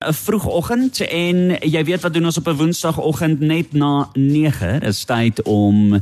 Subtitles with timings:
[0.00, 5.04] 'n vroegoggend en jy weet wat doen ons op 'n woensdagoggend net na 9 is
[5.04, 6.00] tyd om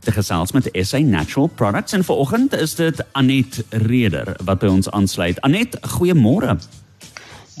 [0.00, 4.90] te gesels met SA Natural Products en vanoggend is dit Anet Reder wat by ons
[4.90, 5.40] aansluit.
[5.40, 6.58] Anet, goeiemôre.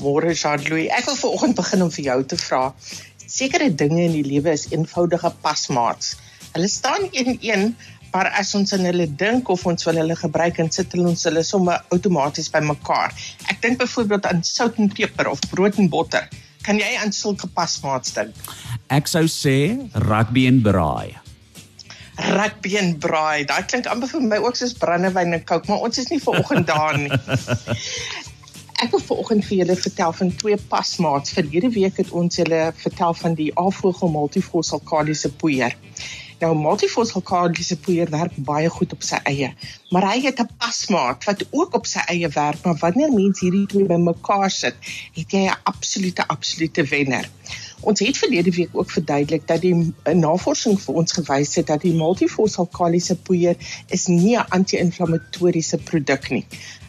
[0.04, 0.88] Môre Jean-Louis.
[0.88, 2.74] Ek wil vanoggend begin om vir jou te vra.
[3.26, 6.16] Sekere dinge in die lewe is eenvoudige pasmaats.
[6.52, 7.76] Hulle staan een-een
[8.12, 11.42] maar as ons aan hulle dink of ons wil hulle gebruik en sit ons hulle
[11.46, 13.14] sommer outomaties bymekaar.
[13.52, 16.28] Ek dink byvoorbeeld aan sout en peper of brood en botter.
[16.66, 18.36] Kan jy aan sulke pasmaats dink?
[18.92, 19.56] Ek sou sê
[20.08, 21.16] rugby en braai.
[22.20, 23.46] Rugby en braai.
[23.48, 26.42] Daai klink amper vir my ook soos brandewyn en coke, maar ons is nie ver
[26.42, 27.08] oggend daar nie.
[28.80, 31.34] Ek wil vanoggend vir julle vertel van twee pasmaats.
[31.36, 35.76] Verlede week het ons julle vertel van die Avogel multifossilkaliese poeier.
[36.40, 39.50] Nou multifossilkaliese poeier werk baie goed op sy eie,
[39.92, 43.66] maar hy het 'n pasmaat wat ook op sy eie werk, maar wanneer mens hierdie
[43.66, 44.76] twee bymekaar sit,
[45.18, 47.28] het jy 'n absolute absolute wenner.
[47.80, 51.94] Ons het verlede week ook verduidelik dat die navorsing vir ons gewys het dat die
[51.94, 53.56] multifossilkaliese poeier
[53.88, 56.46] is nie 'n anti-inflammatoriese produk nie.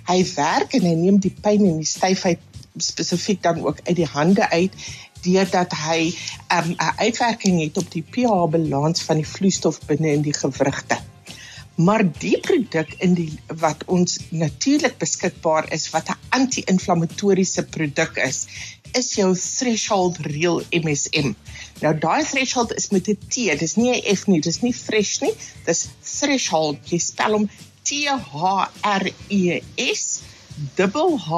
[0.08, 2.40] Hy werk en hy neem die pyn en die styfheid
[2.78, 4.72] spesifiek dan ook uit die hande uit
[5.22, 6.12] deurdat hy
[6.52, 10.98] um, 'n um, uitwerking het op die pH-balans van die vloeistof binne in die gewrigte.
[11.76, 18.46] Maar die produk in die wat ons natuurlik beskikbaar is wat 'n anti-inflammatoriese produk is,
[18.94, 21.34] is jou threshold real MSM.
[21.82, 25.20] Nou daai threshold is met 'n T, dis nie 'n F nie, dis nie fresh
[25.22, 25.34] nie,
[25.66, 26.78] dis threshold.
[26.90, 27.50] Jy spel hom
[27.84, 30.22] T H R E S
[30.76, 31.32] dubbel H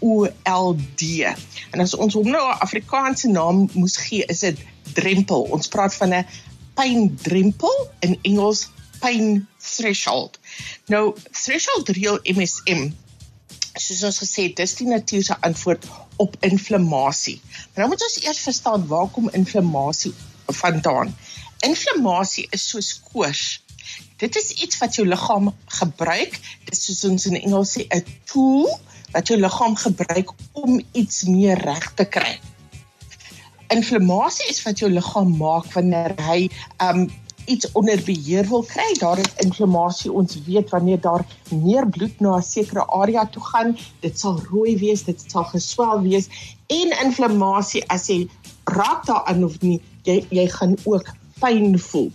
[0.00, 1.24] O L D.
[1.70, 4.58] En as ons hom nou 'n Afrikaanse naam moes gee, is dit
[4.92, 5.42] drempel.
[5.42, 6.26] Ons praat van 'n
[6.74, 8.68] pyndrempel in Engels
[9.00, 10.38] pain threshold.
[10.86, 12.92] Nou threshold real MSM
[13.80, 15.84] soos ons gesê het, dis die natuur se antwoord
[16.22, 17.40] op inflammasie.
[17.44, 20.14] Maar nou moet ons eers verstaan waar kom inflammasie
[20.46, 21.12] vandaan?
[21.66, 23.60] Inflammasie is soos koors.
[24.20, 26.38] Dit is iets wat jou liggaam gebruik.
[26.64, 28.80] Dit is soos ons in Engels sê 'n tool
[29.16, 32.34] wat jou liggaam gebruik om iets meer reg te kry.
[33.72, 36.42] Inflammasie is wat jou liggaam maak wanneer hy
[36.84, 37.06] um
[37.46, 38.86] iets onder beheer wil kry.
[38.98, 40.10] Daar is inflammasie.
[40.12, 44.76] Ons weet wanneer daar meer bloed na 'n sekere area toe gaan, dit sal rooi
[44.78, 46.28] wees, dit sal geswel wees
[46.66, 48.28] en inflammasie as jy
[48.64, 51.06] raak daaraan of nie, jy jy gaan ook
[51.40, 52.10] pyn voel.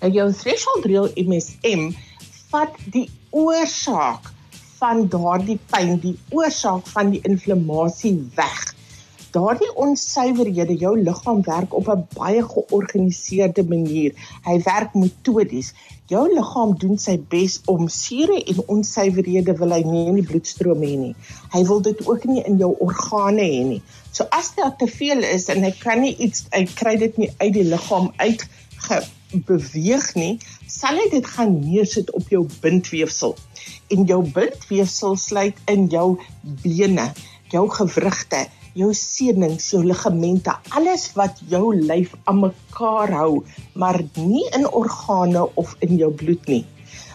[0.00, 1.90] Nou jou threshold real MSM
[2.50, 4.31] vat die oorsaak
[4.82, 8.72] van daardie pyn, die oorsaak van die inflammasie weg.
[9.32, 14.12] Daardie onsuiverhede, jou liggaam werk op 'n baie georganiseerde manier.
[14.44, 15.72] Hy werk metodies.
[16.06, 20.82] Jou liggaam doen sy bes om sure en onsuiverhede wil hy nie in die bloedstroom
[20.82, 21.14] hê nie.
[21.54, 23.82] Hy wil dit ook nie in jou organe hê nie.
[24.12, 27.30] So as dit te veel is en hy kan nie iets hy kry dit nie
[27.38, 28.44] uit die liggaam uit
[29.48, 30.32] beweeg nie,
[30.68, 33.36] sal hy dit gaan neersit op jou bindweefsel.
[33.94, 36.18] En jou bindweefsel sluit in jou
[36.64, 37.10] bene,
[37.52, 38.46] jou gewrigte,
[38.78, 43.42] jou senings, jou ligamente, alles wat jou lyf aan mekaar hou,
[43.76, 46.64] maar nie in organe of in jou bloed nie.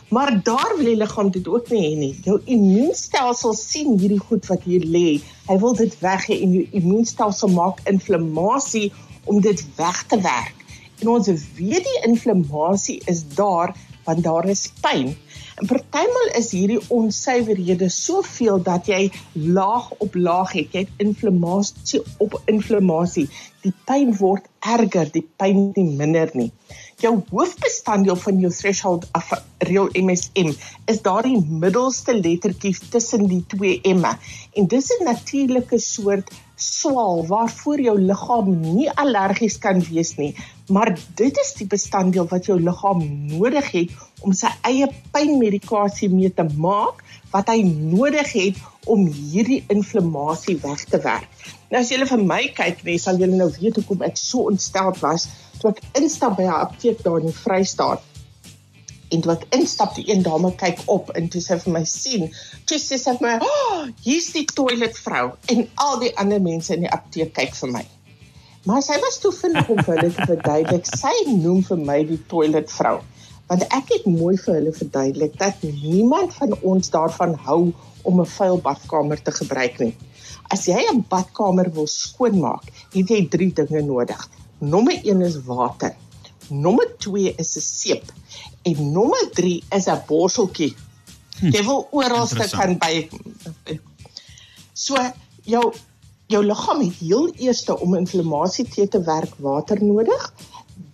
[0.09, 2.13] Maar daar wil die liggaam dit ook nie hê nie.
[2.23, 5.17] Jou immuunstelsel sien hierdie goed wat hier lê.
[5.49, 8.93] Hy wil dit weg hê en jou immuunstelsel maak inflammasie
[9.27, 10.63] om dit weg te werk.
[11.01, 11.27] En ons
[11.57, 13.75] weet die inflammasie is daar
[14.07, 15.11] want daar is pyn.
[15.59, 20.71] En partymal is hierdie onsuiverhede soveel dat jy laag op laag het.
[20.71, 23.27] Jy het inflammasie op inflammasie.
[23.65, 26.51] Die pyn word erger, die pyn nie minder nie.
[26.97, 29.27] Jou hoofbestanddeel van jou threshold of
[29.69, 30.47] real MSM
[30.89, 34.15] is daardie middelste lettertjie tussen die twee M'e.
[34.57, 40.33] En dis 'n natuurlike soort swaal waarvoor jou liggaam nie allergies kan wees nie,
[40.69, 46.33] maar dit is die bestanddeel wat jou liggaam nodig het om sy eie pynmedikasie mee
[46.33, 51.29] te maak wat hy nodig het om hierdie inflammasie weg te werk.
[51.69, 54.95] Nou as julle vir my kyk, nee, sal julle nou weet hoekom ek so ontstel
[55.01, 55.27] was
[55.61, 58.01] toe ek instap by 'n apteek daar in die Vrystaat
[59.11, 62.27] en toe ek instap die een dame kyk op en toe sy vir my sien
[62.69, 66.73] toe sê sy vir my oh, hier's die toilet vrou en al die ander mense
[66.75, 67.85] in die apteek kyk vir my.
[68.67, 72.19] Maar sy was toe vinnig om vir hulle te verduidelik sy noem vir my die
[72.33, 72.97] toilet vrou
[73.47, 77.61] want ek het mooi vir hulle verduidelik dat niemand van ons daarvan hou
[78.03, 79.95] om 'n vuil badkamer te gebruik nie.
[80.51, 84.27] As jy 'n badkamer wil skoonmaak het jy drie dinge nodig
[84.59, 85.95] nommer 1 is water
[86.49, 88.03] Nommer 2 is 'n seep
[88.61, 90.75] en nommer 3 is 'n borseltjie.
[91.39, 91.51] Hm.
[91.51, 93.09] Jy wil oralste kan by
[94.73, 94.95] So
[95.43, 95.73] jou
[96.27, 100.33] jou liggaam het heel eers om inflammasie te te werk water nodig.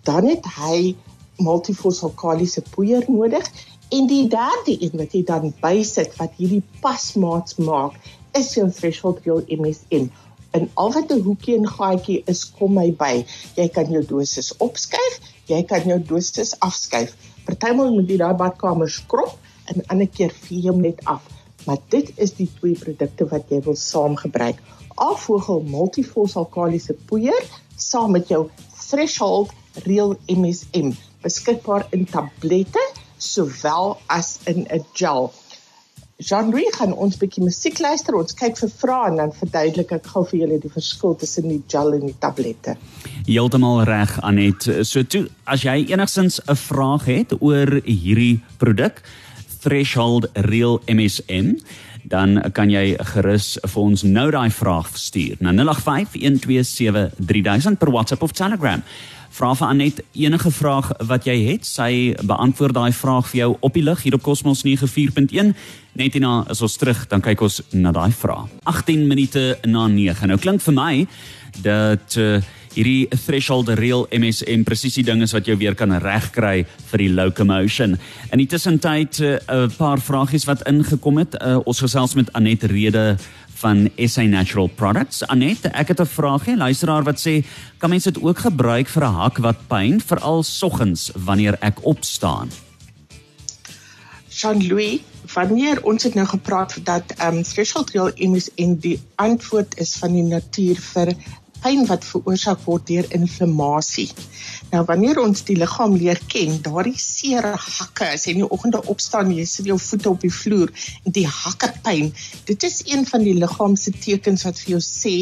[0.04, 0.96] Dan het hy
[1.38, 3.46] multifosfokaliese poeier nodig
[3.90, 7.94] en die derde een wat jy dan bysit wat hierdie pasmaats maak
[8.32, 10.10] is jou threshold real MSM.
[10.54, 13.26] En al wat 'n hoekie en gaatjie is, kom my by.
[13.56, 15.20] Jy kan jou dosis opskuif,
[15.50, 17.16] jy kan jou dosis afskuif.
[17.46, 19.34] Partymal moet jy daai badkamer skrob
[19.74, 21.26] en ander keer vee hom net af.
[21.66, 24.60] Maar dit is die twee produkte wat jy wil saam gebruik.
[24.96, 27.44] Afvogel multifosfokaliese poeier
[27.78, 29.52] saam met jou threshold
[29.88, 32.84] real MSM beskikbaar in tablette
[33.18, 35.32] sowel as in 'n gel.
[36.22, 38.16] Jean-Louis gaan ons bietjie musiek luister.
[38.16, 41.62] Ons kyk vir vrae en dan verduidelik ek gou vir julle die verskil tussen die
[41.72, 42.76] gel en die tablette.
[43.26, 44.68] Heeltemal reg Anet.
[44.86, 49.02] So toe as jy enigsins 'n vraag het oor hierdie produk
[49.64, 51.58] Threshold Real MSM
[52.04, 58.32] dan kan jy gerus vir ons nou daai vraag stuur na 0851273000 per WhatsApp of
[58.32, 58.84] Telegram
[59.34, 61.66] vra vir Anet enige vraag wat jy het.
[61.66, 65.54] Sy beantwoord daai vraag vir jou op die lig hier op Cosmos 94.1.
[65.98, 68.50] Net hierna is ons terug, dan kyk ons na daai vraag.
[68.70, 70.30] 18 minute na 9.
[70.30, 70.94] Nou klink vir my
[71.62, 72.42] dat uh,
[72.74, 77.12] hierdie threshold real MSM presies die ding is wat jy weer kan regkry vir die
[77.14, 77.98] locomotion.
[78.32, 81.38] In die tussentyd eh, 'n uh, paar vragies wat ingekom het.
[81.38, 83.18] Uh, ons gesels met Anet Rede
[83.62, 85.22] van SA Natural Products.
[85.28, 87.46] Anet, ek het 'n vraagie, luisteraar wat sê,
[87.78, 92.50] kan mense dit ook gebruik vir 'n hak wat pyn, veral soggens wanneer ek opstaan?
[94.30, 95.00] Jean-Louis,
[95.34, 99.96] wanneer ons het nou gepraat dat ehm um, threshold real MS en die antwoord is
[99.96, 101.14] van die natuur vir
[101.64, 104.10] pyn wat veroorsaak word deur inflammasie.
[104.74, 108.84] Nou wanneer ons die liggaam leer ken, daardie seer hakke, as jy in die oggende
[108.92, 110.74] opstaan, jy sit jou voete op die vloer
[111.06, 112.12] en die hakke pyn,
[112.50, 115.16] dit is een van die liggaam se tekens wat vir jou sê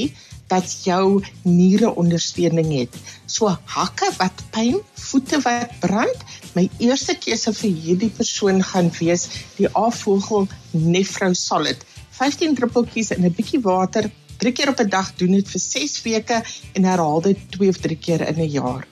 [0.52, 2.98] dat jou niere ondersteuning het.
[3.28, 6.26] So hakke wat pyn, voete wat brand,
[6.58, 11.86] my eerste keuse vir hierdie persoon gaan wees die afvogel Nefro Solid.
[12.22, 14.12] 15 druppeltjies in 'n bietjie water
[14.42, 16.44] drie keer op 'n dag doen dit vir 6 weke
[16.74, 18.88] en herhaal dit 2 of 3 keer in 'n jaar.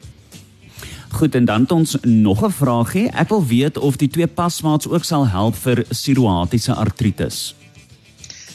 [1.10, 3.10] Goed en dan het ons nog 'n vraagie.
[3.10, 7.56] Ek wil weet of die twee pasmaats ook sal help vir psoriatiese artritis.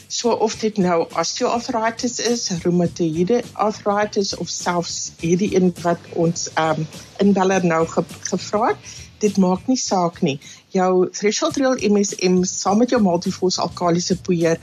[0.07, 6.79] So of dit nou osteoartritis is, reumatoïde artritis of selfs hierdie een wat ons ehm
[6.79, 6.87] um,
[7.17, 8.77] inbeller nou ge, gevra het,
[9.19, 10.39] dit maak nie saak nie.
[10.69, 14.59] Jou threshold real MSM saam met jou multifos alkalisiese poeier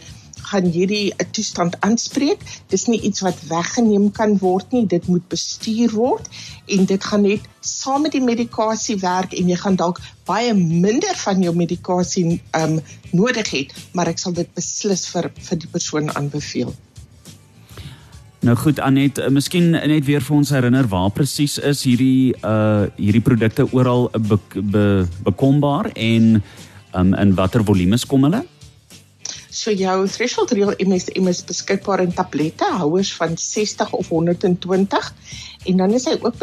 [0.51, 2.41] gaan hierdie 'n toestand aanspreek.
[2.69, 4.87] Dis nie iets wat weggeneem kan word nie.
[4.87, 6.29] Dit moet bestuur word
[6.67, 11.15] en dit gaan net saam met die medikasie werk en jy gaan dalk baie minder
[11.25, 12.81] van jou medikasie um
[13.13, 16.75] nodig hê, maar ek sal dit beslis vir vir die persoon aanbeveel.
[18.43, 22.89] Nou goed Anet, uh, miskien net weer vir ons herinner waar presies is hierdie uh
[22.97, 24.87] hierdie produkte oral be, be,
[25.23, 26.43] bekombaar en
[26.99, 28.43] um in watter volumes kom hulle?
[29.53, 35.11] So jou threshold real MSM is beskikbaar in tablette, houers van 60 of 120
[35.69, 36.39] en dan is hy ook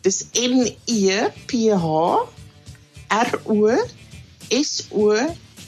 [0.00, 1.86] Dis N E P H
[3.08, 3.70] R O
[4.50, 5.10] S O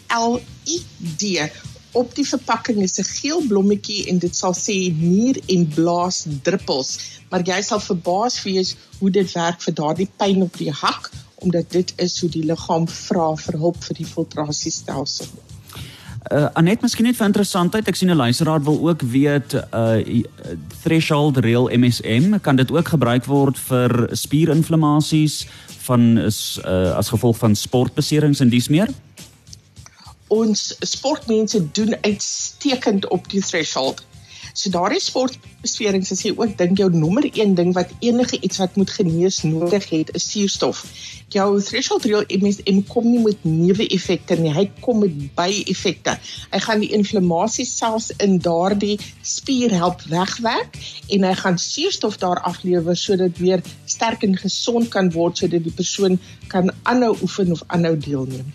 [0.09, 0.81] L I
[1.17, 1.51] D.
[1.93, 6.99] Op die verpakking is 'n geel blommetjie en dit sal sê nier en blaas druppels,
[7.31, 11.71] maar jy sal verbaas wees hoe dit werk vir daardie pyn op die hak omdat
[11.71, 15.29] dit is hoe die liggaam vra vir hulp vir die filtrasiestelsel.
[16.33, 20.25] Uh, Anet, miskien net vir interessantheid, ek sien 'n luisteraar wil ook weet uh
[20.83, 25.47] threshold real MSM, kan dit ook gebruik word vir spierinflammasies
[25.87, 28.91] van is uh, as gevolg van sportbeserings en dies meer?
[30.27, 34.03] Ons sportmense doen uitstekend op die threshold.
[34.57, 38.79] So daardie sportbesperings as jy ook dink jou nommer 1 ding wat enige iets wat
[38.81, 40.81] moet genees nodig het, is suurstof.
[41.35, 46.17] Jou threshold real MSM kom nie met neeweffekte nie, hy kom met by-effekte.
[46.57, 50.81] Hy gaan die inflammasie selfs in daardie spier help wegwerk
[51.13, 55.81] en hy gaan suurstof daar aflewer sodat weer sterk en gesond kan word sodat die
[55.83, 56.17] persoon
[56.49, 58.55] kan aanhou oefen of aanhou deelneem.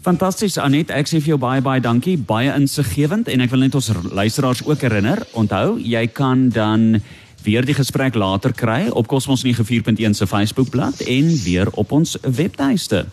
[0.00, 3.74] Fantasties Anet, ek sê vir jou baie baie dankie, baie insiggewend en ek wil net
[3.76, 7.02] ons luisteraars ook herinner, onthou, jy kan dan
[7.44, 13.04] weer die gesprek later kry op Cosmos 94.1 se Facebookblad en weer op ons webtuiste.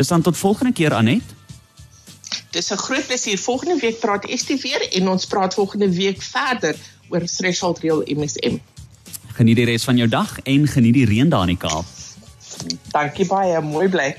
[0.00, 1.36] Dis dan tot volgende keer Anet.
[2.56, 3.38] Dis 'n groot plesier.
[3.38, 6.76] Volgende week praat Estie weer en ons praat volgende week verder
[7.08, 8.56] oor threshold real MSM.
[9.36, 11.84] Geniet die res van jou dag en geniet die reën daar in die Kaap.
[12.92, 14.16] Dankie baie, mooi bly.